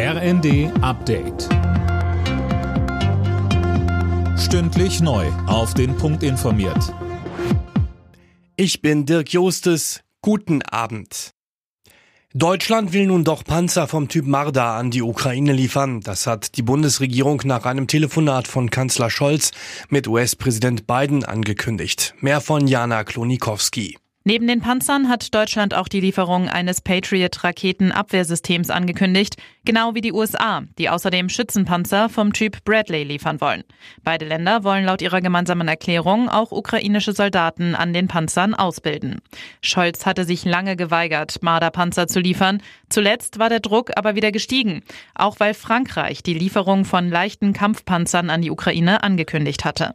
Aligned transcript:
RND 0.00 0.70
Update. 0.80 1.48
Stündlich 4.38 5.00
neu. 5.00 5.26
Auf 5.48 5.74
den 5.74 5.96
Punkt 5.96 6.22
informiert. 6.22 6.94
Ich 8.54 8.80
bin 8.80 9.06
Dirk 9.06 9.32
Jostes. 9.32 10.04
Guten 10.22 10.62
Abend. 10.62 11.32
Deutschland 12.32 12.92
will 12.92 13.08
nun 13.08 13.24
doch 13.24 13.42
Panzer 13.42 13.88
vom 13.88 14.06
Typ 14.06 14.26
Marder 14.26 14.66
an 14.66 14.92
die 14.92 15.02
Ukraine 15.02 15.52
liefern. 15.52 16.00
Das 16.00 16.28
hat 16.28 16.56
die 16.56 16.62
Bundesregierung 16.62 17.42
nach 17.44 17.64
einem 17.64 17.88
Telefonat 17.88 18.46
von 18.46 18.70
Kanzler 18.70 19.10
Scholz 19.10 19.50
mit 19.88 20.06
US-Präsident 20.06 20.86
Biden 20.86 21.24
angekündigt. 21.24 22.14
Mehr 22.20 22.40
von 22.40 22.68
Jana 22.68 23.02
Klonikowski. 23.02 23.98
Neben 24.28 24.46
den 24.46 24.60
Panzern 24.60 25.08
hat 25.08 25.34
Deutschland 25.34 25.72
auch 25.72 25.88
die 25.88 26.00
Lieferung 26.00 26.50
eines 26.50 26.82
Patriot-Raketenabwehrsystems 26.82 28.68
angekündigt, 28.68 29.36
genau 29.64 29.94
wie 29.94 30.02
die 30.02 30.12
USA, 30.12 30.64
die 30.76 30.90
außerdem 30.90 31.30
Schützenpanzer 31.30 32.10
vom 32.10 32.34
Typ 32.34 32.62
Bradley 32.62 33.04
liefern 33.04 33.40
wollen. 33.40 33.64
Beide 34.04 34.26
Länder 34.26 34.64
wollen 34.64 34.84
laut 34.84 35.00
ihrer 35.00 35.22
gemeinsamen 35.22 35.66
Erklärung 35.66 36.28
auch 36.28 36.52
ukrainische 36.52 37.14
Soldaten 37.14 37.74
an 37.74 37.94
den 37.94 38.06
Panzern 38.06 38.52
ausbilden. 38.52 39.22
Scholz 39.62 40.04
hatte 40.04 40.26
sich 40.26 40.44
lange 40.44 40.76
geweigert, 40.76 41.42
Marder-Panzer 41.42 42.06
zu 42.06 42.20
liefern. 42.20 42.60
Zuletzt 42.90 43.38
war 43.38 43.48
der 43.48 43.60
Druck 43.60 43.92
aber 43.96 44.14
wieder 44.14 44.30
gestiegen, 44.30 44.82
auch 45.14 45.40
weil 45.40 45.54
Frankreich 45.54 46.22
die 46.22 46.34
Lieferung 46.34 46.84
von 46.84 47.08
leichten 47.08 47.54
Kampfpanzern 47.54 48.28
an 48.28 48.42
die 48.42 48.50
Ukraine 48.50 49.02
angekündigt 49.02 49.64
hatte. 49.64 49.94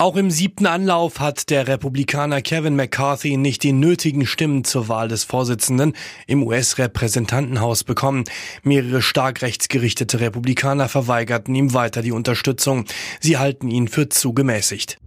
Auch 0.00 0.14
im 0.14 0.30
siebten 0.30 0.66
Anlauf 0.66 1.18
hat 1.18 1.50
der 1.50 1.66
Republikaner 1.66 2.40
Kevin 2.40 2.76
McCarthy 2.76 3.36
nicht 3.36 3.64
die 3.64 3.72
nötigen 3.72 4.26
Stimmen 4.26 4.62
zur 4.62 4.86
Wahl 4.86 5.08
des 5.08 5.24
Vorsitzenden 5.24 5.94
im 6.28 6.44
US-Repräsentantenhaus 6.44 7.82
bekommen. 7.82 8.22
Mehrere 8.62 9.02
stark 9.02 9.42
rechtsgerichtete 9.42 10.20
Republikaner 10.20 10.88
verweigerten 10.88 11.52
ihm 11.56 11.74
weiter 11.74 12.02
die 12.02 12.12
Unterstützung. 12.12 12.84
Sie 13.18 13.38
halten 13.38 13.68
ihn 13.72 13.88
für 13.88 14.08
zu 14.08 14.32
gemäßigt. 14.32 14.98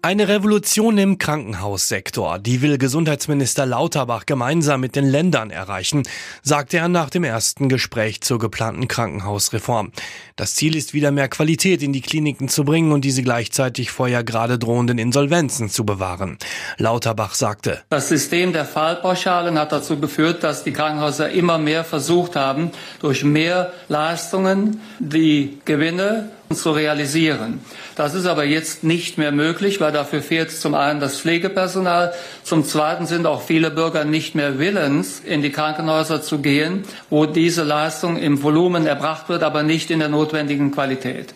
Eine 0.00 0.28
Revolution 0.28 0.96
im 0.96 1.18
Krankenhaussektor, 1.18 2.38
die 2.38 2.62
will 2.62 2.78
Gesundheitsminister 2.78 3.66
Lauterbach 3.66 4.26
gemeinsam 4.26 4.80
mit 4.80 4.94
den 4.94 5.04
Ländern 5.04 5.50
erreichen, 5.50 6.04
sagte 6.42 6.76
er 6.76 6.86
nach 6.86 7.10
dem 7.10 7.24
ersten 7.24 7.68
Gespräch 7.68 8.20
zur 8.20 8.38
geplanten 8.38 8.86
Krankenhausreform. 8.86 9.90
Das 10.36 10.54
Ziel 10.54 10.76
ist 10.76 10.94
wieder 10.94 11.10
mehr 11.10 11.28
Qualität 11.28 11.82
in 11.82 11.92
die 11.92 12.00
Kliniken 12.00 12.48
zu 12.48 12.64
bringen 12.64 12.92
und 12.92 13.04
diese 13.04 13.24
gleichzeitig 13.24 13.90
vor 13.90 14.06
ja 14.06 14.22
gerade 14.22 14.56
drohenden 14.56 14.98
Insolvenzen 14.98 15.68
zu 15.68 15.84
bewahren. 15.84 16.38
Lauterbach 16.76 17.34
sagte, 17.34 17.82
Das 17.88 18.08
System 18.08 18.52
der 18.52 18.66
Fallpauschalen 18.66 19.58
hat 19.58 19.72
dazu 19.72 19.98
geführt, 19.98 20.44
dass 20.44 20.62
die 20.62 20.72
Krankenhäuser 20.72 21.30
immer 21.30 21.58
mehr 21.58 21.82
versucht 21.82 22.36
haben, 22.36 22.70
durch 23.00 23.24
mehr 23.24 23.72
Leistungen 23.88 24.80
die 25.00 25.58
Gewinne 25.64 26.30
zu 26.54 26.70
realisieren. 26.72 27.60
Das 27.94 28.14
ist 28.14 28.26
aber 28.26 28.44
jetzt 28.44 28.84
nicht 28.84 29.18
mehr 29.18 29.32
möglich, 29.32 29.80
weil 29.80 29.92
dafür 29.92 30.22
fehlt 30.22 30.50
zum 30.50 30.74
einen 30.74 31.00
das 31.00 31.20
Pflegepersonal, 31.20 32.12
zum 32.42 32.64
zweiten 32.64 33.06
sind 33.06 33.26
auch 33.26 33.42
viele 33.42 33.70
Bürger 33.70 34.04
nicht 34.04 34.34
mehr 34.34 34.58
willens, 34.58 35.20
in 35.20 35.42
die 35.42 35.50
Krankenhäuser 35.50 36.22
zu 36.22 36.38
gehen, 36.38 36.84
wo 37.10 37.26
diese 37.26 37.64
Leistung 37.64 38.16
im 38.16 38.42
Volumen 38.42 38.86
erbracht 38.86 39.28
wird, 39.28 39.42
aber 39.42 39.62
nicht 39.62 39.90
in 39.90 39.98
der 39.98 40.08
notwendigen 40.08 40.70
Qualität. 40.70 41.34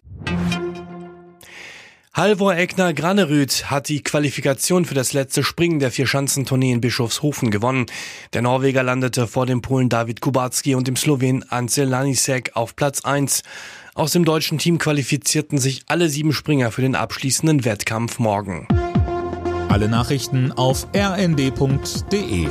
Halvor 2.15 2.55
Egner 2.55 2.93
Granerüth 2.93 3.71
hat 3.71 3.89
die 3.89 4.03
Qualifikation 4.03 4.85
für 4.85 4.95
das 4.95 5.15
letzte 5.15 5.43
Springen 5.43 5.79
der 5.79 5.91
Vierschanzentournee 5.91 6.71
in 6.71 6.83
Bischofshofen 6.83 7.51
gewonnen. 7.51 7.87
Der 8.35 8.43
Norweger 8.43 8.83
landete 8.83 9.27
vor 9.27 9.47
dem 9.47 9.63
Polen 9.63 9.89
David 9.89 10.21
Kubacki 10.21 10.75
und 10.75 10.87
dem 10.87 10.97
Slowen 10.97 11.43
Ansel 11.49 11.89
Lanisek 11.89 12.51
auf 12.53 12.77
Platz 12.77 13.07
1. 13.07 13.43
Aus 13.95 14.13
dem 14.13 14.25
deutschen 14.25 14.57
Team 14.57 14.79
qualifizierten 14.79 15.59
sich 15.59 15.83
alle 15.87 16.09
sieben 16.09 16.33
Springer 16.33 16.71
für 16.71 16.81
den 16.81 16.95
abschließenden 16.95 17.67
Wettkampf 17.67 18.19
morgen. 18.19 18.67
Alle 19.69 19.87
Nachrichten 19.89 20.51
auf 20.51 20.87
rnd.de 20.97 22.49